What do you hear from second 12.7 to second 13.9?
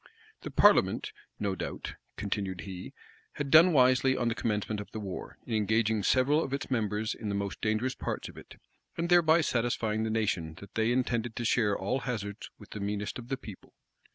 the meanest of the people.